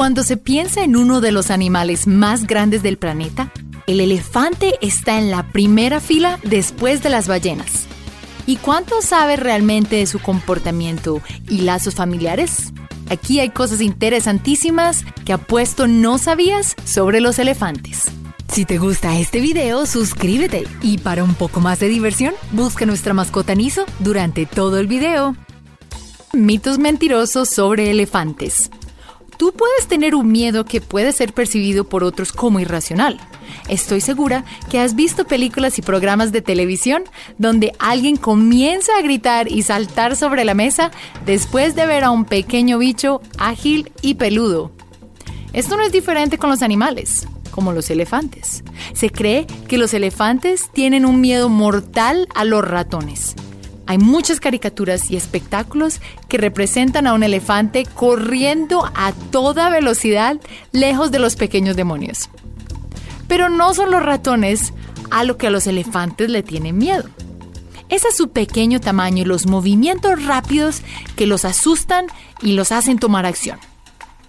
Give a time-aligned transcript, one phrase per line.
[0.00, 3.52] Cuando se piensa en uno de los animales más grandes del planeta,
[3.86, 7.84] el elefante está en la primera fila después de las ballenas.
[8.46, 12.72] ¿Y cuánto sabe realmente de su comportamiento y lazos familiares?
[13.10, 18.04] Aquí hay cosas interesantísimas que apuesto no sabías sobre los elefantes.
[18.48, 23.12] Si te gusta este video, suscríbete y para un poco más de diversión, busca nuestra
[23.12, 25.36] mascota Niso durante todo el video.
[26.32, 28.70] Mitos mentirosos sobre elefantes.
[29.40, 33.18] Tú puedes tener un miedo que puede ser percibido por otros como irracional.
[33.70, 37.04] Estoy segura que has visto películas y programas de televisión
[37.38, 40.90] donde alguien comienza a gritar y saltar sobre la mesa
[41.24, 44.72] después de ver a un pequeño bicho ágil y peludo.
[45.54, 48.62] Esto no es diferente con los animales, como los elefantes.
[48.92, 53.36] Se cree que los elefantes tienen un miedo mortal a los ratones
[53.90, 60.36] hay muchas caricaturas y espectáculos que representan a un elefante corriendo a toda velocidad
[60.70, 62.30] lejos de los pequeños demonios.
[63.26, 64.72] Pero no son los ratones
[65.10, 67.02] a lo que a los elefantes le tienen miedo.
[67.88, 70.82] Es a su pequeño tamaño y los movimientos rápidos
[71.16, 72.06] que los asustan
[72.42, 73.58] y los hacen tomar acción.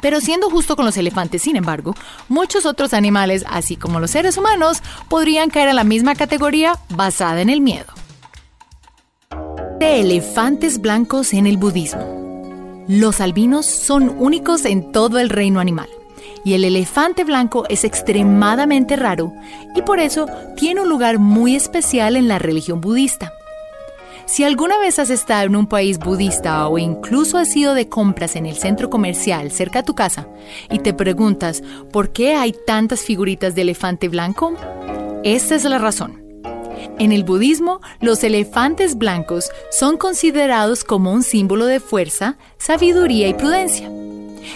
[0.00, 1.96] Pero siendo justo con los elefantes, sin embargo,
[2.28, 7.40] muchos otros animales, así como los seres humanos, podrían caer en la misma categoría basada
[7.40, 7.92] en el miedo
[9.78, 12.84] de elefantes blancos en el budismo.
[12.88, 15.88] Los albinos son únicos en todo el reino animal
[16.44, 19.32] y el elefante blanco es extremadamente raro
[19.76, 20.26] y por eso
[20.56, 23.32] tiene un lugar muy especial en la religión budista.
[24.26, 28.36] Si alguna vez has estado en un país budista o incluso has ido de compras
[28.36, 30.28] en el centro comercial cerca a tu casa
[30.70, 34.54] y te preguntas por qué hay tantas figuritas de elefante blanco,
[35.24, 36.27] esta es la razón.
[36.98, 43.34] En el budismo, los elefantes blancos son considerados como un símbolo de fuerza, sabiduría y
[43.34, 43.90] prudencia.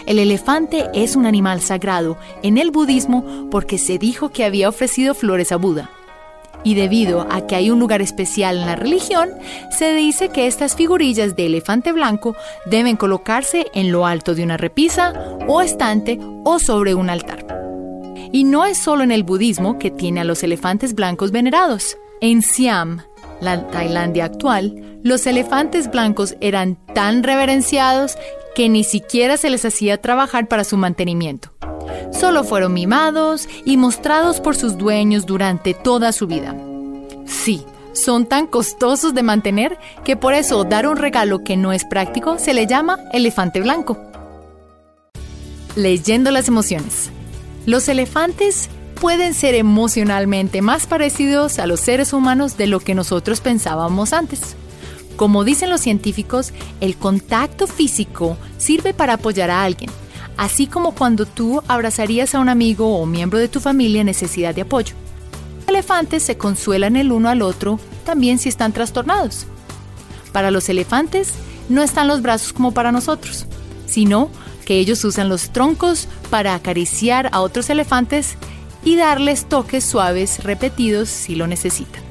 [0.07, 5.15] El elefante es un animal sagrado en el budismo porque se dijo que había ofrecido
[5.15, 5.91] flores a Buda.
[6.65, 9.31] Y debido a que hay un lugar especial en la religión,
[9.77, 12.37] se dice que estas figurillas de elefante blanco
[12.67, 15.13] deben colocarse en lo alto de una repisa
[15.49, 17.47] o estante o sobre un altar.
[18.33, 21.97] Y no es solo en el budismo que tiene a los elefantes blancos venerados.
[22.23, 23.03] En Siam,
[23.41, 28.17] la Tailandia actual, los elefantes blancos eran tan reverenciados
[28.55, 31.53] que ni siquiera se les hacía trabajar para su mantenimiento.
[32.13, 36.55] Solo fueron mimados y mostrados por sus dueños durante toda su vida.
[37.27, 41.85] Sí, son tan costosos de mantener que por eso dar un regalo que no es
[41.85, 43.99] práctico se le llama elefante blanco.
[45.75, 47.11] Leyendo las emociones.
[47.67, 48.71] Los elefantes
[49.03, 54.55] pueden ser emocionalmente más parecidos a los seres humanos de lo que nosotros pensábamos antes.
[55.17, 59.91] Como dicen los científicos, el contacto físico sirve para apoyar a alguien,
[60.37, 64.55] así como cuando tú abrazarías a un amigo o miembro de tu familia en necesidad
[64.55, 64.95] de apoyo.
[65.63, 69.47] Los elefantes se consuelan el uno al otro también si están trastornados.
[70.31, 71.33] Para los elefantes
[71.69, 73.47] no están los brazos como para nosotros,
[73.85, 74.31] sino
[74.65, 78.37] que ellos usan los troncos para acariciar a otros elefantes
[78.85, 82.03] y darles toques suaves repetidos si lo necesitan.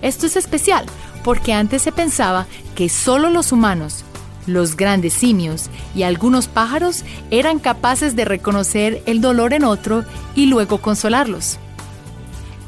[0.00, 0.86] Esto es especial
[1.24, 4.04] porque antes se pensaba que solo los humanos,
[4.46, 10.04] los grandes simios y algunos pájaros eran capaces de reconocer el dolor en otro
[10.34, 11.58] y luego consolarlos.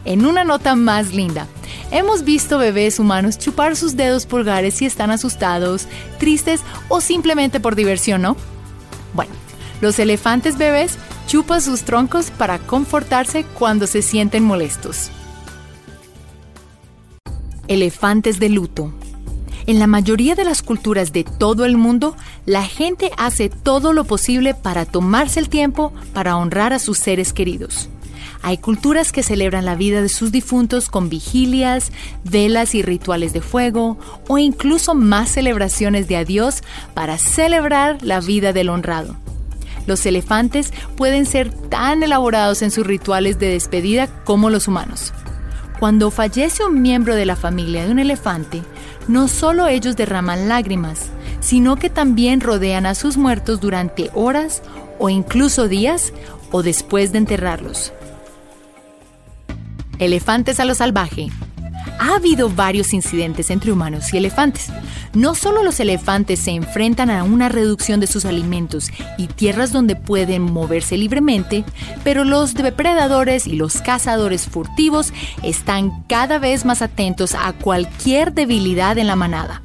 [0.05, 1.47] En una nota más linda,
[1.91, 5.89] hemos visto bebés humanos chupar sus dedos pulgares si están asustados,
[6.19, 8.37] tristes o simplemente por diversión, ¿no?
[9.15, 9.33] Bueno,
[9.81, 15.11] los elefantes bebés chupa sus troncos para confortarse cuando se sienten molestos.
[17.69, 18.93] Elefantes de luto.
[19.67, 24.05] En la mayoría de las culturas de todo el mundo, la gente hace todo lo
[24.05, 27.89] posible para tomarse el tiempo para honrar a sus seres queridos.
[28.43, 31.93] Hay culturas que celebran la vida de sus difuntos con vigilias,
[32.25, 33.97] velas y rituales de fuego,
[34.29, 39.16] o incluso más celebraciones de adiós para celebrar la vida del honrado.
[39.86, 45.13] Los elefantes pueden ser tan elaborados en sus rituales de despedida como los humanos.
[45.78, 48.63] Cuando fallece un miembro de la familia de un elefante,
[49.09, 51.10] no solo ellos derraman lágrimas,
[51.41, 54.63] sino que también rodean a sus muertos durante horas
[54.98, 56.13] o incluso días
[56.51, 57.92] o después de enterrarlos.
[59.98, 61.28] Elefantes a lo salvaje
[61.99, 64.69] ha habido varios incidentes entre humanos y elefantes.
[65.13, 69.97] No solo los elefantes se enfrentan a una reducción de sus alimentos y tierras donde
[69.97, 71.65] pueden moverse libremente,
[72.03, 75.13] pero los depredadores y los cazadores furtivos
[75.43, 79.63] están cada vez más atentos a cualquier debilidad en la manada.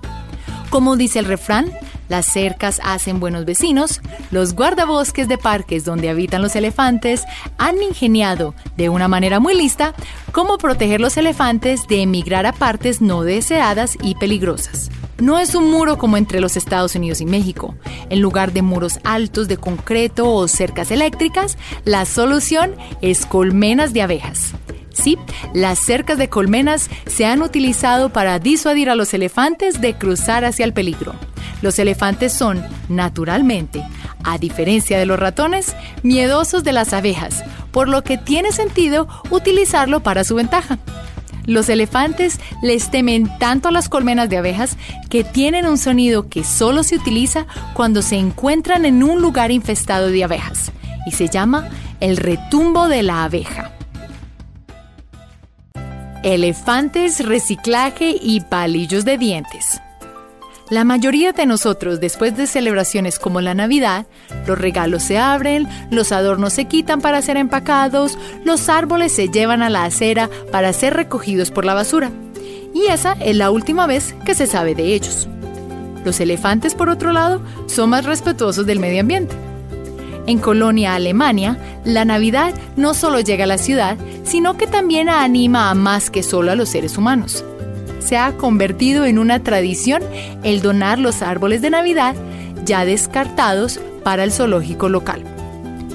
[0.69, 1.71] Como dice el refrán,
[2.09, 4.01] Las cercas hacen buenos vecinos,
[4.31, 7.23] los guardabosques de parques donde habitan los elefantes
[7.59, 9.93] han ingeniado, de una manera muy lista,
[10.31, 14.89] cómo proteger los elefantes de emigrar a partes no deseadas y peligrosas.
[15.19, 17.75] No es un muro como entre los Estados Unidos y México.
[18.09, 24.01] En lugar de muros altos de concreto o cercas eléctricas, la solución es colmenas de
[24.01, 24.53] abejas.
[24.91, 25.17] Sí,
[25.53, 30.65] las cercas de colmenas se han utilizado para disuadir a los elefantes de cruzar hacia
[30.65, 31.13] el peligro.
[31.61, 33.83] Los elefantes son, naturalmente,
[34.23, 40.01] a diferencia de los ratones, miedosos de las abejas, por lo que tiene sentido utilizarlo
[40.01, 40.79] para su ventaja.
[41.45, 44.77] Los elefantes les temen tanto a las colmenas de abejas
[45.09, 50.07] que tienen un sonido que solo se utiliza cuando se encuentran en un lugar infestado
[50.07, 50.71] de abejas
[51.07, 51.67] y se llama
[51.99, 53.71] el retumbo de la abeja.
[56.21, 59.81] Elefantes, reciclaje y palillos de dientes.
[60.69, 64.05] La mayoría de nosotros, después de celebraciones como la Navidad,
[64.45, 69.63] los regalos se abren, los adornos se quitan para ser empacados, los árboles se llevan
[69.63, 72.11] a la acera para ser recogidos por la basura.
[72.71, 75.27] Y esa es la última vez que se sabe de ellos.
[76.05, 79.35] Los elefantes, por otro lado, son más respetuosos del medio ambiente.
[80.27, 85.71] En Colonia, Alemania, la Navidad no solo llega a la ciudad, sino que también anima
[85.71, 87.43] a más que solo a los seres humanos
[87.99, 90.01] se ha convertido en una tradición
[90.43, 92.15] el donar los árboles de Navidad
[92.65, 95.23] ya descartados para el zoológico local.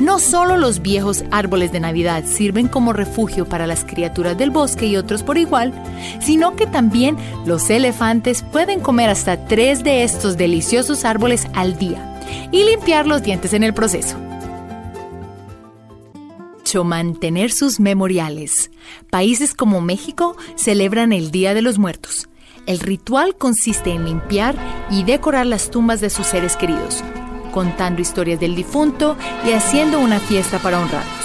[0.01, 4.87] No solo los viejos árboles de Navidad sirven como refugio para las criaturas del bosque
[4.87, 5.73] y otros por igual,
[6.21, 7.17] sino que también
[7.47, 13.23] los elefantes pueden comer hasta tres de estos deliciosos árboles al día y limpiar los
[13.23, 14.17] dientes en el proceso
[16.83, 18.73] mantener sus memoriales.
[19.11, 22.29] Países como México celebran el Día de los Muertos.
[22.67, 24.57] El ritual consiste en limpiar
[24.91, 27.05] y decorar las tumbas de sus seres queridos,
[27.53, 29.17] contando historias del difunto
[29.47, 31.25] y haciendo una fiesta para honrarlos.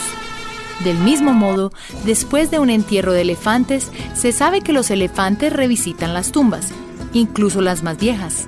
[0.83, 1.71] Del mismo modo,
[2.05, 6.69] después de un entierro de elefantes, se sabe que los elefantes revisitan las tumbas,
[7.13, 8.47] incluso las más viejas.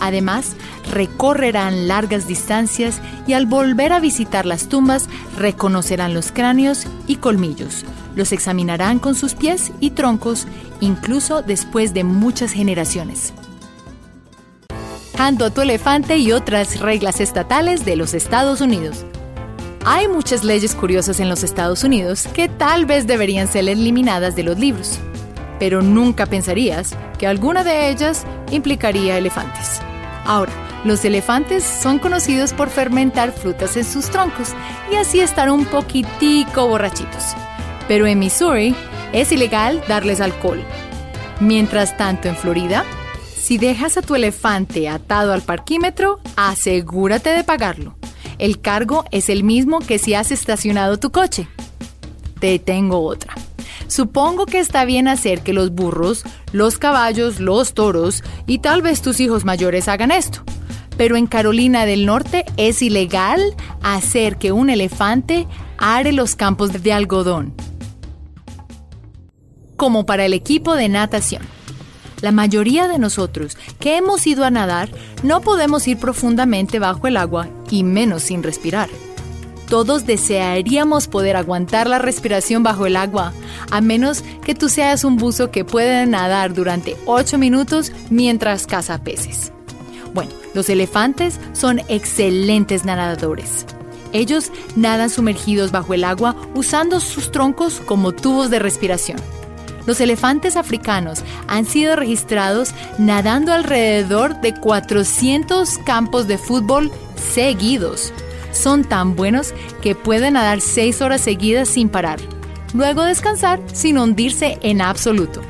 [0.00, 0.56] Además,
[0.90, 7.84] recorrerán largas distancias y al volver a visitar las tumbas reconocerán los cráneos y colmillos.
[8.14, 10.46] Los examinarán con sus pies y troncos,
[10.80, 13.32] incluso después de muchas generaciones.
[15.18, 19.04] Ando tu elefante y otras reglas estatales de los Estados Unidos.
[19.84, 24.44] Hay muchas leyes curiosas en los Estados Unidos que tal vez deberían ser eliminadas de
[24.44, 24.98] los libros,
[25.58, 29.80] pero nunca pensarías que alguna de ellas implicaría elefantes.
[30.24, 30.52] Ahora,
[30.84, 34.50] los elefantes son conocidos por fermentar frutas en sus troncos
[34.92, 37.34] y así estar un poquitico borrachitos.
[37.88, 38.74] Pero en Missouri
[39.12, 40.62] es ilegal darles alcohol.
[41.40, 42.84] Mientras tanto, en Florida,
[43.40, 47.96] si dejas a tu elefante atado al parquímetro, asegúrate de pagarlo.
[48.38, 51.48] El cargo es el mismo que si has estacionado tu coche.
[52.40, 53.34] Te tengo otra.
[53.88, 59.02] Supongo que está bien hacer que los burros, los caballos, los toros y tal vez
[59.02, 60.42] tus hijos mayores hagan esto.
[60.96, 63.40] Pero en Carolina del Norte es ilegal
[63.82, 65.46] hacer que un elefante
[65.78, 67.54] are los campos de algodón.
[69.76, 71.42] Como para el equipo de natación.
[72.20, 74.90] La mayoría de nosotros que hemos ido a nadar
[75.22, 78.88] no podemos ir profundamente bajo el agua y menos sin respirar.
[79.68, 83.34] Todos desearíamos poder aguantar la respiración bajo el agua,
[83.70, 89.02] a menos que tú seas un buzo que puede nadar durante 8 minutos mientras caza
[89.02, 89.52] peces.
[90.14, 93.66] Bueno, los elefantes son excelentes nadadores.
[94.14, 99.18] Ellos nadan sumergidos bajo el agua usando sus troncos como tubos de respiración.
[99.84, 106.90] Los elefantes africanos han sido registrados nadando alrededor de 400 campos de fútbol
[107.34, 108.14] seguidos
[108.58, 112.18] son tan buenos que pueden nadar 6 horas seguidas sin parar,
[112.74, 115.40] luego descansar sin hundirse en absoluto.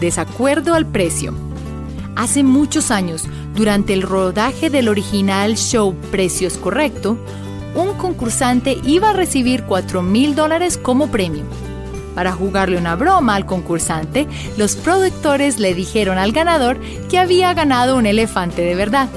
[0.00, 1.34] Desacuerdo al precio.
[2.16, 7.16] Hace muchos años, durante el rodaje del original show Precios Correcto,
[7.74, 11.44] un concursante iba a recibir 4 mil dólares como premio.
[12.14, 16.78] Para jugarle una broma al concursante, los productores le dijeron al ganador
[17.08, 19.08] que había ganado un elefante de verdad.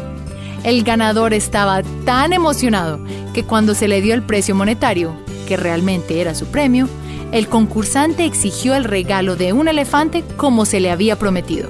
[0.68, 3.00] El ganador estaba tan emocionado
[3.34, 5.16] que cuando se le dio el precio monetario,
[5.48, 6.90] que realmente era su premio,
[7.32, 11.70] el concursante exigió el regalo de un elefante como se le había prometido.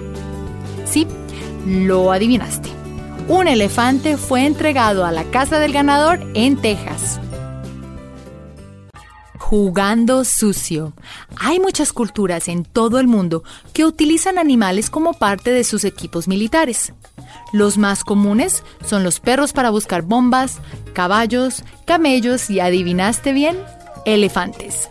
[0.86, 1.06] Sí,
[1.68, 2.70] lo adivinaste.
[3.28, 7.20] Un elefante fue entregado a la casa del ganador en Texas.
[9.38, 10.94] Jugando sucio.
[11.36, 16.28] Hay muchas culturas en todo el mundo que utilizan animales como parte de sus equipos
[16.28, 16.94] militares.
[17.54, 20.60] Los más comunes son los perros para buscar bombas,
[20.94, 23.58] caballos, camellos y, adivinaste bien,
[24.06, 24.90] elefantes.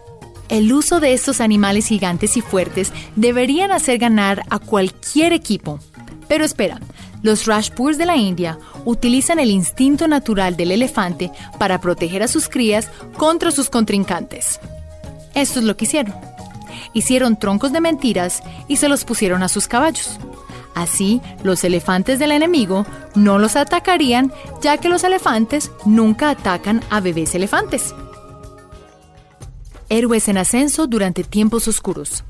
[0.49, 5.81] El uso de estos animales gigantes y fuertes deberían hacer ganar a cualquier equipo.
[6.29, 6.81] Pero espera,
[7.23, 12.49] los Rajpurs de la India utilizan el instinto natural del elefante para proteger a sus
[12.49, 14.61] crías contra sus contrincantes.
[15.35, 16.15] Esto es lo que hicieron.
[16.93, 20.19] Hicieron troncos de mentiras y se los pusieron a sus caballos.
[20.77, 24.31] Así, los elefantes del enemigo no los atacarían,
[24.61, 27.95] ya que los elefantes nunca atacan a bebés elefantes.
[29.89, 32.25] Héroes en ascenso durante tiempos oscuros.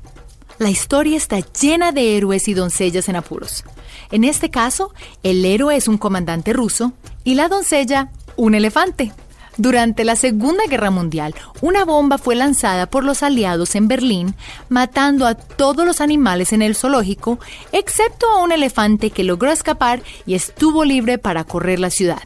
[0.59, 3.65] La historia está llena de héroes y doncellas en apuros.
[4.11, 6.93] En este caso, el héroe es un comandante ruso
[7.25, 9.11] y la doncella un elefante.
[9.57, 14.35] Durante la Segunda Guerra Mundial, una bomba fue lanzada por los aliados en Berlín,
[14.69, 17.39] matando a todos los animales en el zoológico,
[17.71, 22.21] excepto a un elefante que logró escapar y estuvo libre para correr la ciudad.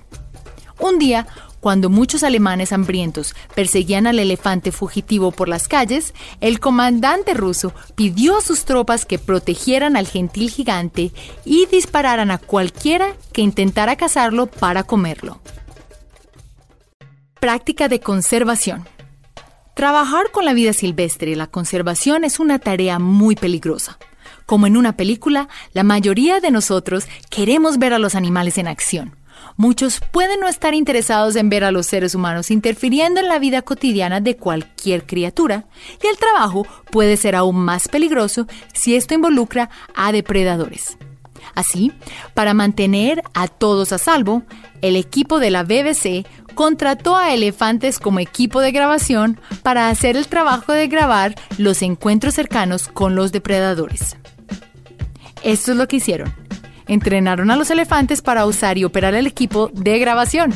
[0.77, 1.25] Un día,
[1.61, 8.37] cuando muchos alemanes hambrientos perseguían al elefante fugitivo por las calles, el comandante ruso pidió
[8.37, 11.13] a sus tropas que protegieran al gentil gigante
[11.45, 15.39] y dispararan a cualquiera que intentara cazarlo para comerlo.
[17.41, 18.87] Práctica de conservación.
[19.73, 23.97] Trabajar con la vida silvestre y la conservación es una tarea muy peligrosa.
[24.45, 29.17] Como en una película, la mayoría de nosotros queremos ver a los animales en acción
[29.57, 33.61] Muchos pueden no estar interesados en ver a los seres humanos interfiriendo en la vida
[33.61, 35.65] cotidiana de cualquier criatura,
[36.01, 40.97] y el trabajo puede ser aún más peligroso si esto involucra a depredadores.
[41.55, 41.91] Así,
[42.33, 44.43] para mantener a todos a salvo,
[44.81, 50.27] el equipo de la BBC contrató a elefantes como equipo de grabación para hacer el
[50.27, 54.17] trabajo de grabar los encuentros cercanos con los depredadores.
[55.43, 56.33] Esto es lo que hicieron
[56.91, 60.53] entrenaron a los elefantes para usar y operar el equipo de grabación.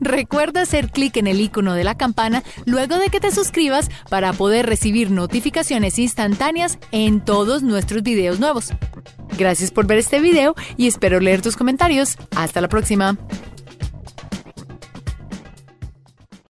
[0.00, 4.32] Recuerda hacer clic en el icono de la campana luego de que te suscribas para
[4.32, 8.72] poder recibir notificaciones instantáneas en todos nuestros videos nuevos.
[9.42, 12.16] Gracias por ver este video y espero leer tus comentarios.
[12.36, 13.16] Hasta la próxima.